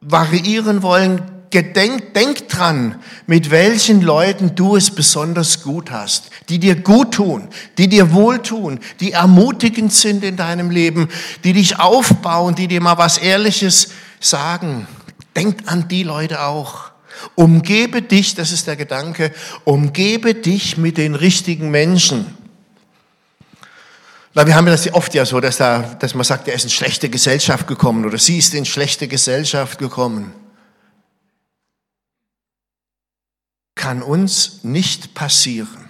[0.00, 6.76] variieren wollen, gedenk, denk dran, mit welchen Leuten du es besonders gut hast, die dir
[6.76, 11.08] gut tun, die dir wohltun, die ermutigend sind in deinem Leben,
[11.44, 14.86] die dich aufbauen, die dir mal was Ehrliches sagen.
[15.34, 16.90] Denk an die Leute auch.
[17.34, 19.32] Umgebe dich, das ist der Gedanke,
[19.64, 22.38] umgebe dich mit den richtigen Menschen.
[24.32, 26.70] Na, wir haben das oft ja so, dass, da, dass man sagt, er ist in
[26.70, 30.32] schlechte Gesellschaft gekommen oder sie ist in schlechte Gesellschaft gekommen.
[33.80, 35.88] Kann uns nicht passieren.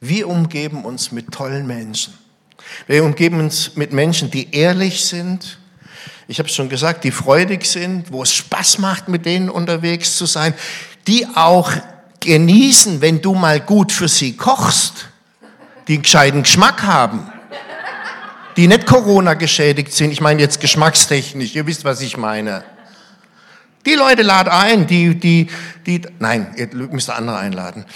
[0.00, 2.14] Wir umgeben uns mit tollen Menschen.
[2.88, 5.58] Wir umgeben uns mit Menschen, die ehrlich sind.
[6.26, 10.16] Ich habe es schon gesagt, die freudig sind, wo es Spaß macht, mit denen unterwegs
[10.16, 10.52] zu sein,
[11.06, 11.70] die auch
[12.18, 15.08] genießen, wenn du mal gut für sie kochst,
[15.86, 17.30] die einen gescheiten Geschmack haben,
[18.56, 20.10] die nicht Corona geschädigt sind.
[20.10, 22.64] Ich meine jetzt geschmackstechnisch, ihr wisst, was ich meine.
[23.86, 25.48] Die Leute lad ein, die, die,
[25.86, 27.86] die, nein, ihr müsst andere einladen.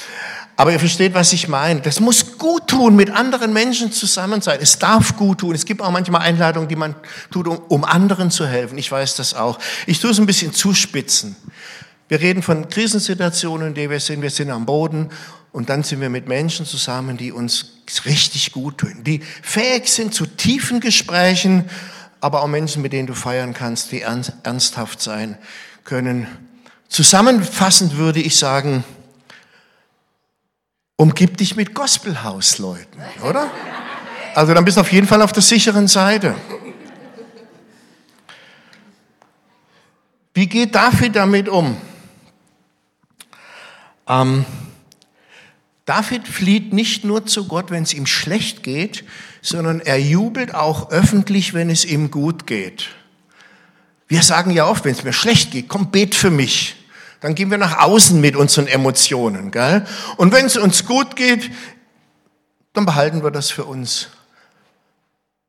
[0.57, 1.81] Aber ihr versteht, was ich meine.
[1.81, 4.59] Das muss gut tun, mit anderen Menschen zusammen sein.
[4.63, 5.55] Es darf gut tun.
[5.55, 6.95] Es gibt auch manchmal Einladungen, die man
[7.31, 8.79] tut, um, um anderen zu helfen.
[8.79, 9.59] Ich weiß das auch.
[9.87, 11.35] Ich tue es ein bisschen zuspitzen.
[12.09, 14.23] Wir reden von Krisensituationen, in denen wir sind.
[14.23, 15.11] Wir sind am Boden
[15.53, 17.73] und dann sind wir mit Menschen zusammen, die uns
[18.05, 21.71] richtig gut tun, die fähig sind zu tiefen Gesprächen,
[22.21, 25.39] aber auch Menschen, mit denen du feiern kannst, die ernsthaft sein
[25.85, 26.27] können.
[26.89, 28.85] Zusammenfassend würde ich sagen,
[30.97, 33.51] umgib dich mit Gospelhausleuten, oder?
[34.35, 36.35] Also dann bist du auf jeden Fall auf der sicheren Seite.
[40.35, 41.77] Wie geht David damit um?
[44.09, 44.45] Ähm,
[45.85, 49.05] David flieht nicht nur zu Gott, wenn es ihm schlecht geht,
[49.43, 52.89] sondern er jubelt auch öffentlich, wenn es ihm gut geht.
[54.15, 56.77] Wir sagen ja oft, wenn es mir schlecht geht, komm, bet für mich.
[57.19, 59.51] Dann gehen wir nach außen mit unseren Emotionen.
[59.51, 59.85] Gell?
[60.17, 61.51] Und wenn es uns gut geht,
[62.75, 64.11] dann behalten wir das für uns.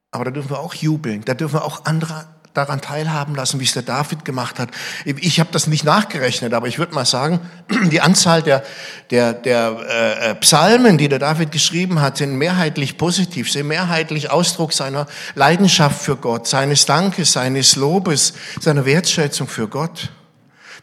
[0.10, 1.24] Aber da dürfen wir auch jubeln.
[1.24, 2.26] Da dürfen wir auch andere
[2.56, 4.70] daran teilhaben lassen, wie es der David gemacht hat.
[5.04, 7.40] Ich habe das nicht nachgerechnet, aber ich würde mal sagen,
[7.92, 8.64] die Anzahl der,
[9.12, 14.32] der, der äh, äh, Psalmen, die der David geschrieben hat, sind mehrheitlich positiv, sind mehrheitlich
[14.32, 20.12] Ausdruck seiner Leidenschaft für Gott, seines Dankes, seines Lobes, seiner Wertschätzung für Gott.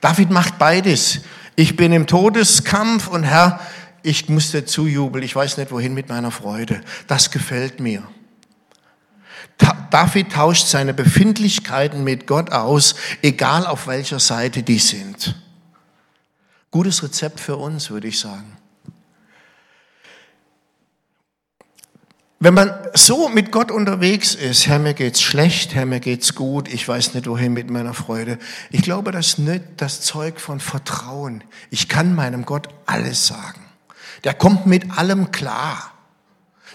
[0.01, 1.21] David macht beides.
[1.57, 3.61] Ich bin im Todeskampf und Herr,
[4.03, 6.81] ich muss dir zujubeln, ich weiß nicht wohin mit meiner Freude.
[7.07, 8.03] Das gefällt mir.
[9.91, 15.35] David tauscht seine Befindlichkeiten mit Gott aus, egal auf welcher Seite die sind.
[16.71, 18.57] Gutes Rezept für uns, würde ich sagen.
[22.45, 26.67] Wenn man so mit Gott unterwegs ist, Herr, mir geht's schlecht, Herr, mir geht's gut,
[26.67, 28.37] ich weiß nicht wohin mit meiner Freude.
[28.71, 31.45] Ich glaube, das nicht das Zeug von Vertrauen.
[31.71, 33.61] Ich kann meinem Gott alles sagen.
[34.25, 35.92] Der kommt mit allem klar.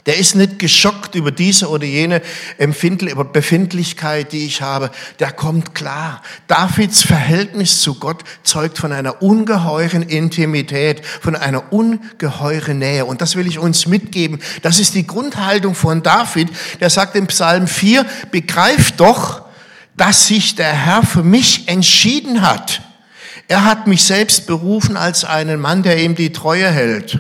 [0.08, 2.22] Der ist nicht geschockt über diese oder jene
[2.58, 4.90] Befindlichkeit, die ich habe.
[5.20, 6.22] Der kommt klar.
[6.48, 13.04] Davids Verhältnis zu Gott zeugt von einer ungeheuren Intimität, von einer ungeheuren Nähe.
[13.04, 14.40] Und das will ich uns mitgeben.
[14.62, 16.52] Das ist die Grundhaltung von David.
[16.80, 19.42] Der sagt im Psalm 4, begreift doch,
[19.98, 22.82] dass sich der Herr für mich entschieden hat.
[23.50, 27.20] Er hat mich selbst berufen als einen Mann, der ihm die Treue hält.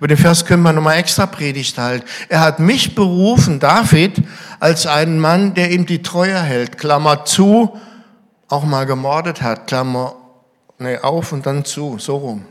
[0.00, 2.06] Über den Vers können wir nochmal extra Predigt halten.
[2.30, 4.22] Er hat mich berufen, David,
[4.58, 6.78] als einen Mann, der ihm die Treue hält.
[6.78, 7.78] Klammer zu,
[8.48, 9.66] auch mal gemordet hat.
[9.66, 10.14] Klammer
[10.78, 12.46] nee, auf und dann zu, so rum.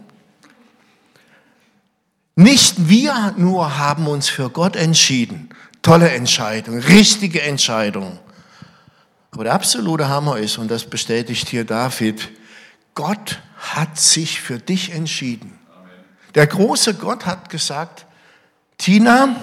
[2.35, 5.49] Nicht wir nur haben uns für Gott entschieden.
[5.81, 8.19] Tolle Entscheidung, richtige Entscheidung.
[9.31, 12.29] Aber der absolute Hammer ist, und das bestätigt hier David,
[12.93, 15.58] Gott hat sich für dich entschieden.
[16.35, 18.05] Der große Gott hat gesagt,
[18.77, 19.35] Tina,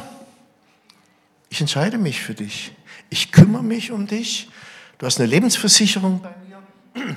[1.49, 2.72] ich entscheide mich für dich.
[3.11, 4.49] Ich kümmere mich um dich.
[4.99, 7.16] Du hast eine Lebensversicherung bei mir.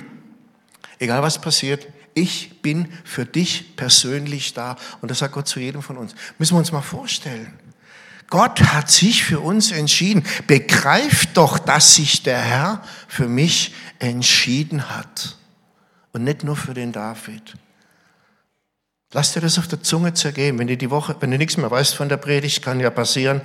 [0.98, 4.76] Egal was passiert, ich bin für dich persönlich da.
[5.00, 6.14] Und das sagt Gott zu jedem von uns.
[6.38, 7.58] Müssen wir uns mal vorstellen.
[8.28, 10.24] Gott hat sich für uns entschieden.
[10.46, 15.36] Begreift doch, dass sich der Herr für mich entschieden hat.
[16.12, 17.54] Und nicht nur für den David.
[19.12, 20.58] Lass dir das auf der Zunge zergehen.
[20.58, 23.40] Wenn du die Woche, wenn du nichts mehr weißt von der Predigt, kann ja passieren,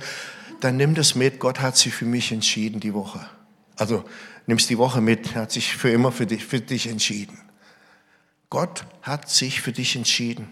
[0.60, 1.40] dann nimm das mit.
[1.40, 3.26] Gott hat sich für mich entschieden die Woche.
[3.76, 4.04] Also
[4.46, 5.34] nimmst die Woche mit.
[5.34, 7.38] Er hat sich für immer für dich, für dich entschieden.
[8.48, 10.48] Gott hat sich für dich entschieden.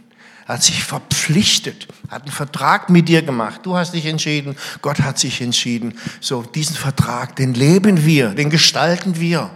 [0.46, 3.60] Er hat sich verpflichtet, hat einen Vertrag mit dir gemacht.
[3.62, 5.94] Du hast dich entschieden, Gott hat sich entschieden.
[6.20, 9.50] So, diesen Vertrag, den leben wir, den gestalten wir.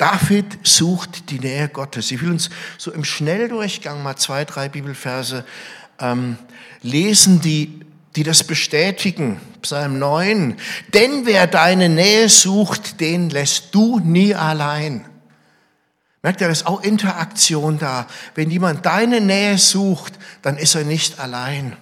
[0.00, 2.10] David sucht die Nähe Gottes.
[2.10, 5.44] Ich will uns so im Schnelldurchgang mal zwei, drei Bibelverse
[5.98, 6.38] ähm,
[6.80, 7.80] lesen, die,
[8.16, 9.38] die das bestätigen.
[9.60, 10.56] Psalm 9.
[10.94, 15.04] Denn wer deine Nähe sucht, den lässt du nie allein.
[16.22, 18.06] Merkt ihr, da ist auch Interaktion da.
[18.34, 21.76] Wenn jemand deine Nähe sucht, dann ist er nicht allein.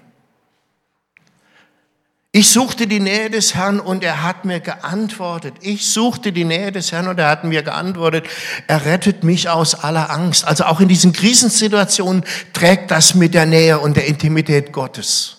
[2.38, 5.54] Ich suchte die Nähe des Herrn und er hat mir geantwortet.
[5.60, 8.28] Ich suchte die Nähe des Herrn und er hat mir geantwortet.
[8.68, 10.44] Er rettet mich aus aller Angst.
[10.44, 15.38] Also auch in diesen Krisensituationen trägt das mit der Nähe und der Intimität Gottes.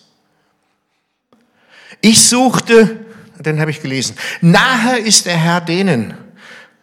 [2.01, 2.99] Ich suchte,
[3.39, 6.15] den habe ich gelesen, nahe ist der Herr denen,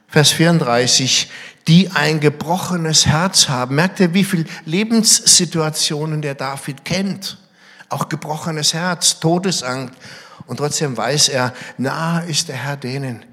[0.08, 1.30] Vers 34,
[1.68, 3.74] die ein gebrochenes Herz haben.
[3.74, 7.36] Merkt ihr, wie viele Lebenssituationen der David kennt?
[7.88, 9.94] Auch gebrochenes Herz, Todesangst.
[10.46, 13.24] Und trotzdem weiß er, nahe ist der Herr denen,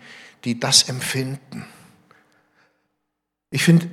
[0.43, 1.65] die das empfinden.
[3.49, 3.87] Ich finde,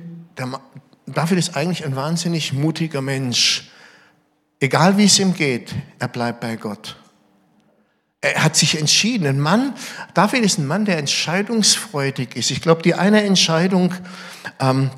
[1.05, 3.69] David ist eigentlich ein wahnsinnig mutiger Mensch.
[4.59, 6.97] Egal wie es ihm geht, er bleibt bei Gott.
[8.21, 9.25] Er hat sich entschieden.
[9.25, 9.73] Ein Mann,
[10.13, 12.51] David ist ein Mann, der entscheidungsfreudig ist.
[12.51, 13.93] Ich glaube, die eine Entscheidung,
[14.59, 14.91] ähm,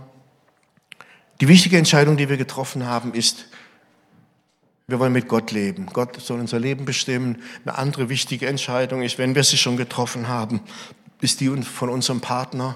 [1.39, 3.45] die wichtige Entscheidung, die wir getroffen haben, ist,
[4.88, 5.88] wir wollen mit Gott leben.
[5.93, 7.41] Gott soll unser Leben bestimmen.
[7.65, 10.62] Eine andere wichtige Entscheidung ist, wenn wir sie schon getroffen haben,
[11.22, 12.76] ist die von unserem Partner.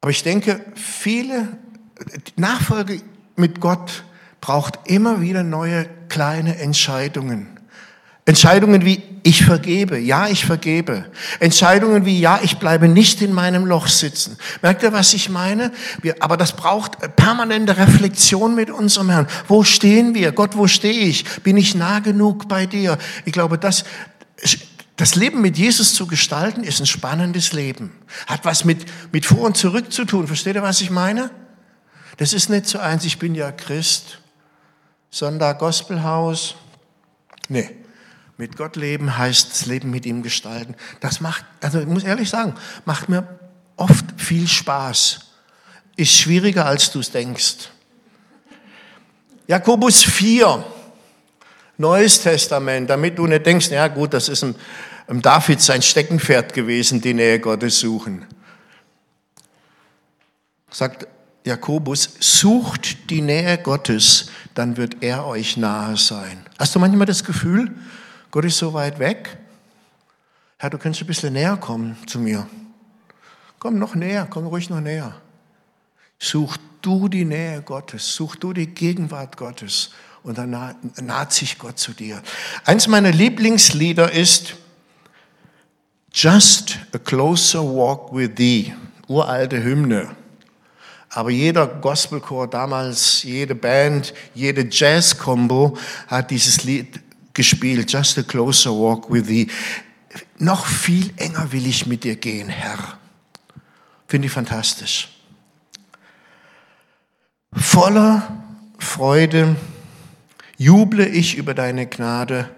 [0.00, 1.58] Aber ich denke, viele
[2.36, 3.00] Nachfolge
[3.34, 4.04] mit Gott
[4.40, 7.55] braucht immer wieder neue kleine Entscheidungen.
[8.26, 11.04] Entscheidungen wie ich vergebe, ja, ich vergebe.
[11.38, 14.36] Entscheidungen wie ja, ich bleibe nicht in meinem Loch sitzen.
[14.62, 15.72] Merkt ihr, was ich meine?
[16.02, 19.28] Wir, aber das braucht permanente Reflexion mit unserem Herrn.
[19.46, 20.32] Wo stehen wir?
[20.32, 21.24] Gott, wo stehe ich?
[21.42, 22.98] Bin ich nah genug bei dir?
[23.24, 23.84] Ich glaube, das,
[24.96, 27.92] das Leben mit Jesus zu gestalten, ist ein spannendes Leben.
[28.26, 30.26] Hat was mit, mit vor und zurück zu tun.
[30.26, 31.30] Versteht ihr, was ich meine?
[32.16, 34.18] Das ist nicht so eins, ich bin ja Christ.
[35.10, 36.56] Sonntag Gospelhaus.
[37.48, 37.85] Nee.
[38.38, 40.74] Mit Gott leben heißt das Leben mit ihm gestalten.
[41.00, 43.26] Das macht, also ich muss ehrlich sagen, macht mir
[43.76, 45.20] oft viel Spaß.
[45.96, 47.70] Ist schwieriger, als du es denkst.
[49.46, 50.64] Jakobus 4,
[51.78, 54.54] Neues Testament, damit du nicht denkst, ja gut, das ist ein,
[55.08, 58.26] ein David sein Steckenpferd gewesen, die Nähe Gottes suchen.
[60.70, 61.06] Sagt
[61.44, 66.44] Jakobus, sucht die Nähe Gottes, dann wird er euch nahe sein.
[66.58, 67.74] Hast du manchmal das Gefühl,
[68.30, 69.38] Gott ist so weit weg.
[70.58, 72.46] Herr, du kannst ein bisschen näher kommen zu mir.
[73.58, 75.14] Komm noch näher, komm ruhig noch näher.
[76.18, 79.90] Such du die Nähe Gottes, such du die Gegenwart Gottes
[80.22, 80.50] und dann
[81.02, 82.22] naht sich Gott zu dir.
[82.64, 84.54] Eins meiner Lieblingslieder ist
[86.12, 88.72] Just a Closer Walk with Thee,
[89.08, 90.16] uralte Hymne.
[91.10, 95.76] Aber jeder Gospelchor damals, jede Band, jede Jazz-Combo
[96.08, 97.00] hat dieses Lied
[97.36, 99.46] gespielt, Just a Closer Walk with Thee.
[100.38, 102.98] Noch viel enger will ich mit dir gehen, Herr.
[104.08, 105.08] Finde ich fantastisch.
[107.52, 108.42] Voller
[108.78, 109.56] Freude
[110.56, 112.50] juble ich über deine Gnade.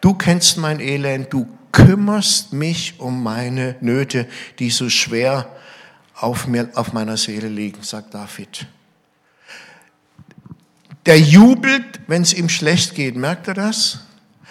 [0.00, 5.48] Du kennst mein Elend, du kümmerst mich um meine Nöte, die so schwer
[6.14, 8.66] auf, mir, auf meiner Seele liegen, sagt David.
[11.06, 13.16] Der jubelt, wenn es ihm schlecht geht.
[13.16, 14.00] Merkt er das?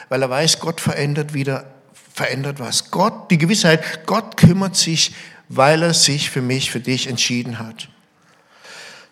[0.09, 1.65] Weil er weiß, Gott verändert wieder,
[2.13, 2.91] verändert was.
[2.91, 5.15] Gott, die Gewissheit, Gott kümmert sich,
[5.49, 7.89] weil er sich für mich, für dich entschieden hat.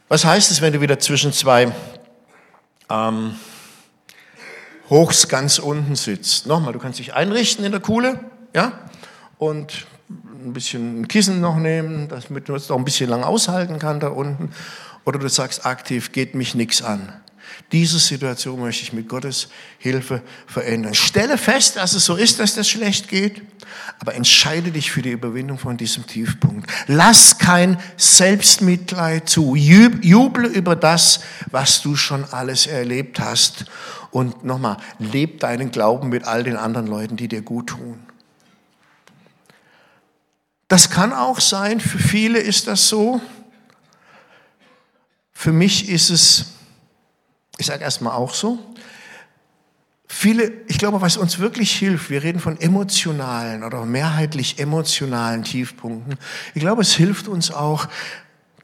[0.07, 1.71] Was heißt es, wenn du wieder zwischen zwei
[2.89, 3.35] ähm,
[4.89, 6.45] Hochs ganz unten sitzt?
[6.47, 8.19] Nochmal, du kannst dich einrichten in der Kuhle,
[8.53, 8.73] ja,
[9.37, 13.79] und ein bisschen ein Kissen noch nehmen, damit man es noch ein bisschen lang aushalten
[13.79, 14.51] kann da unten.
[15.05, 17.13] Oder du sagst aktiv, geht mich nichts an.
[17.71, 20.93] Diese Situation möchte ich mit Gottes Hilfe verändern.
[20.93, 23.41] Stelle fest, dass es so ist, dass das schlecht geht,
[23.99, 26.69] aber entscheide dich für die Überwindung von diesem Tiefpunkt.
[26.87, 29.55] Lass kein Selbstmitleid zu.
[29.55, 33.65] Juble über das, was du schon alles erlebt hast.
[34.11, 37.99] Und nochmal, leb deinen Glauben mit all den anderen Leuten, die dir gut tun.
[40.67, 43.21] Das kann auch sein, für viele ist das so.
[45.33, 46.45] Für mich ist es
[47.61, 48.59] ich sage erstmal auch so.
[50.07, 56.17] Viele, ich glaube, was uns wirklich hilft, wir reden von emotionalen oder mehrheitlich emotionalen Tiefpunkten.
[56.53, 57.87] Ich glaube, es hilft uns auch,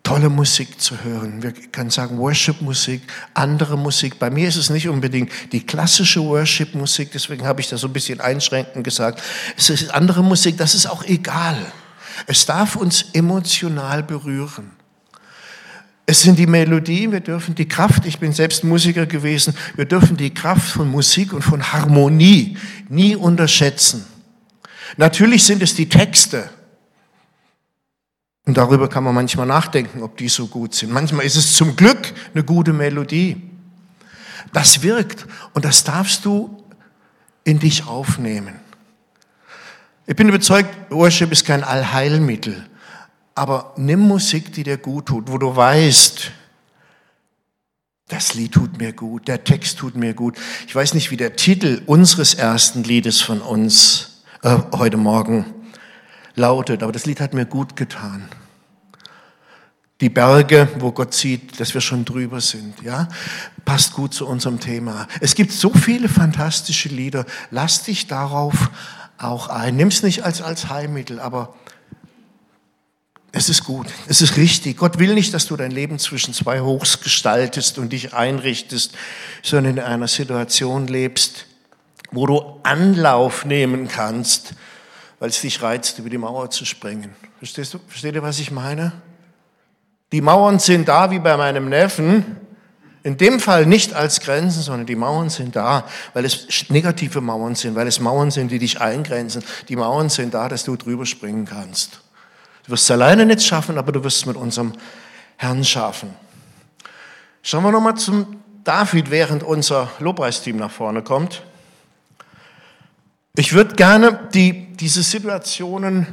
[0.04, 1.44] tolle Musik zu hören.
[1.44, 3.02] Wir können sagen Worship-Musik,
[3.34, 4.20] andere Musik.
[4.20, 7.94] Bei mir ist es nicht unbedingt die klassische Worship-Musik, deswegen habe ich das so ein
[7.94, 9.22] bisschen einschränkend gesagt.
[9.58, 11.58] Es ist andere Musik, das ist auch egal.
[12.26, 14.72] Es darf uns emotional berühren.
[16.10, 20.16] Es sind die Melodien, wir dürfen die Kraft, ich bin selbst Musiker gewesen, wir dürfen
[20.16, 24.06] die Kraft von Musik und von Harmonie nie unterschätzen.
[24.96, 26.50] Natürlich sind es die Texte.
[28.46, 30.94] Und darüber kann man manchmal nachdenken, ob die so gut sind.
[30.94, 33.42] Manchmal ist es zum Glück eine gute Melodie.
[34.54, 36.64] Das wirkt und das darfst du
[37.44, 38.56] in dich aufnehmen.
[40.06, 42.66] Ich bin überzeugt, Worship ist kein Allheilmittel.
[43.38, 46.32] Aber nimm Musik, die dir gut tut, wo du weißt,
[48.08, 50.36] das Lied tut mir gut, der Text tut mir gut.
[50.66, 55.46] Ich weiß nicht, wie der Titel unseres ersten Liedes von uns äh, heute Morgen
[56.34, 58.28] lautet, aber das Lied hat mir gut getan.
[60.02, 63.08] Die Berge, wo Gott sieht, dass wir schon drüber sind, ja,
[63.66, 65.08] passt gut zu unserem Thema.
[65.22, 67.24] Es gibt so viele fantastische Lieder.
[67.52, 68.72] Lass dich darauf
[69.20, 69.76] auch ein.
[69.76, 71.54] Nimm es nicht als, als Heilmittel, aber
[73.38, 74.78] es ist gut, es ist richtig.
[74.78, 78.94] Gott will nicht, dass du dein Leben zwischen zwei Hochs gestaltest und dich einrichtest,
[79.44, 81.46] sondern in einer Situation lebst,
[82.12, 84.54] wo du Anlauf nehmen kannst,
[85.20, 87.16] weil es dich reizt, über die Mauer zu springen.
[87.38, 87.80] Verstehst du?
[87.88, 88.92] Versteht ihr, was ich meine?
[90.12, 92.38] Die Mauern sind da wie bei meinem Neffen.
[93.04, 97.56] In dem Fall nicht als Grenzen, sondern die Mauern sind da, weil es negative Mauern
[97.56, 99.44] sind, weil es Mauern sind, die dich eingrenzen.
[99.70, 102.02] Die Mauern sind da, dass du drüber springen kannst.
[102.68, 104.74] Du wirst es alleine nicht schaffen, aber du wirst es mit unserem
[105.38, 106.14] Herrn schaffen.
[107.42, 111.44] Schauen wir nochmal zum David, während unser Lobpreisteam nach vorne kommt.
[113.38, 116.08] Ich würde gerne die, diese Situationen,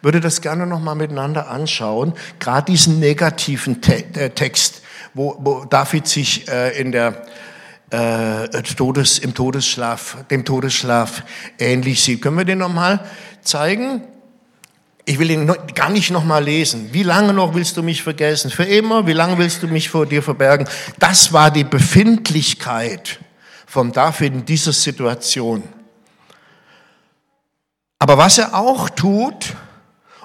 [0.00, 4.80] würde das gerne nochmal miteinander anschauen, gerade diesen negativen Te äh, Text,
[5.12, 7.26] wo, wo David sich äh, in der
[7.90, 11.24] äh, Todes, im Todesschlaf, dem Todesschlaf
[11.58, 12.22] ähnlich sieht.
[12.22, 13.04] Können wir den nochmal
[13.42, 14.02] zeigen?
[15.06, 16.90] Ich will ihn gar nicht nochmal lesen.
[16.92, 18.50] Wie lange noch willst du mich vergessen?
[18.50, 19.06] Für immer?
[19.06, 20.68] Wie lange willst du mich vor dir verbergen?
[20.98, 23.18] Das war die Befindlichkeit
[23.66, 25.62] von David in dieser Situation.
[27.98, 29.54] Aber was er auch tut,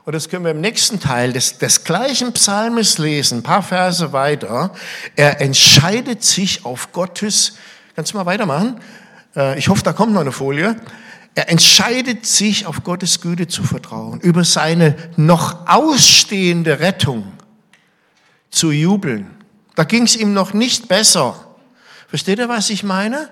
[0.06, 4.14] und das können wir im nächsten Teil des, des gleichen Psalmes lesen, ein paar Verse
[4.14, 4.72] weiter,
[5.16, 7.58] er entscheidet sich auf Gottes,
[7.96, 8.80] kannst du mal weitermachen?
[9.36, 10.76] Äh, ich hoffe, da kommt noch eine Folie.
[11.36, 17.34] Er entscheidet sich, auf Gottes Güte zu vertrauen, über seine noch ausstehende Rettung
[18.50, 19.28] zu jubeln.
[19.76, 21.36] Da ging es ihm noch nicht besser.
[22.08, 23.30] Versteht ihr, was ich meine?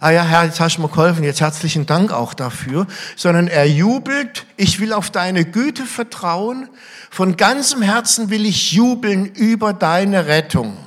[0.00, 2.86] Ah ja, Herr, jetzt hast du mir geholfen, jetzt herzlichen Dank auch dafür.
[3.14, 6.70] Sondern er jubelt, ich will auf deine Güte vertrauen,
[7.10, 10.78] von ganzem Herzen will ich jubeln über deine Rettung.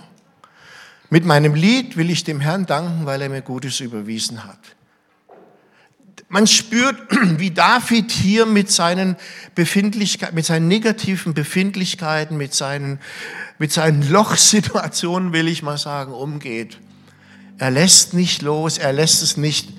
[1.11, 4.57] Mit meinem Lied will ich dem Herrn danken, weil er mir Gutes überwiesen hat.
[6.31, 6.95] Man spürt,
[7.39, 9.17] wie David hier mit seinen
[9.53, 12.99] Befindlichkeiten, mit seinen negativen Befindlichkeiten, mit seinen,
[13.59, 16.79] mit seinen Lochsituationen, will ich mal sagen, umgeht.
[17.57, 19.73] Er lässt nicht los, er lässt es nicht,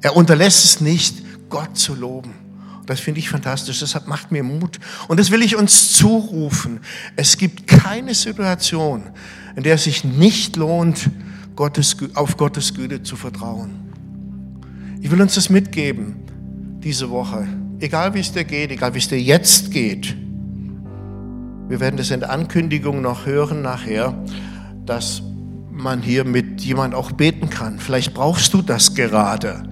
[0.00, 2.32] er unterlässt es nicht, Gott zu loben.
[2.86, 3.80] Das finde ich fantastisch.
[3.80, 4.80] Das macht mir Mut.
[5.06, 6.80] Und das will ich uns zurufen.
[7.14, 9.10] Es gibt keine Situation,
[9.54, 11.10] in der es sich nicht lohnt,
[11.56, 13.89] Gottes, auf Gottes Güte zu vertrauen.
[15.02, 16.16] Ich will uns das mitgeben
[16.82, 17.46] diese Woche.
[17.80, 20.14] Egal wie es dir geht, egal wie es dir jetzt geht.
[21.68, 24.14] Wir werden das in der Ankündigung noch hören nachher,
[24.84, 25.22] dass
[25.70, 27.78] man hier mit jemand auch beten kann.
[27.78, 29.62] Vielleicht brauchst du das gerade.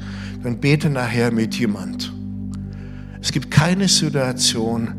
[0.42, 2.12] Dann bete nachher mit jemand.
[3.20, 4.94] Es gibt keine Situation,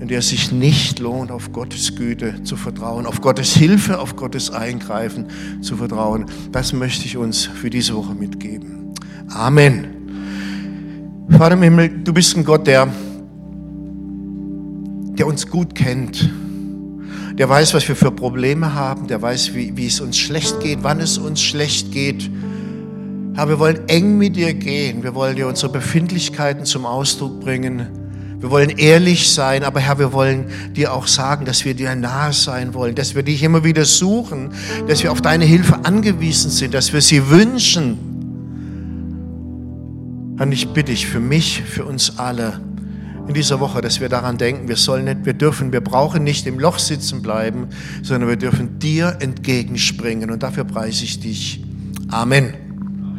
[0.00, 4.16] in der es sich nicht lohnt, auf Gottes Güte zu vertrauen, auf Gottes Hilfe, auf
[4.16, 5.28] Gottes Eingreifen
[5.62, 6.26] zu vertrauen.
[6.52, 8.80] Das möchte ich uns für diese Woche mitgeben.
[9.32, 11.26] Amen.
[11.30, 12.88] Vater im Himmel, du bist ein Gott, der
[15.20, 16.30] der uns gut kennt,
[17.34, 20.78] der weiß, was wir für Probleme haben, der weiß, wie, wie es uns schlecht geht,
[20.80, 22.30] wann es uns schlecht geht.
[23.34, 27.86] Herr, wir wollen eng mit dir gehen, wir wollen dir unsere Befindlichkeiten zum Ausdruck bringen.
[28.38, 32.32] Wir wollen ehrlich sein, aber Herr, wir wollen dir auch sagen, dass wir dir nahe
[32.32, 34.52] sein wollen, dass wir dich immer wieder suchen,
[34.88, 38.09] dass wir auf deine Hilfe angewiesen sind, dass wir sie wünschen.
[40.40, 42.58] Und ich bitte dich für mich, für uns alle
[43.28, 46.46] in dieser Woche, dass wir daran denken, wir sollen nicht, wir dürfen, wir brauchen nicht
[46.46, 47.68] im Loch sitzen bleiben,
[48.02, 50.30] sondern wir dürfen dir entgegenspringen.
[50.30, 51.62] Und dafür preise ich dich.
[52.08, 52.69] Amen.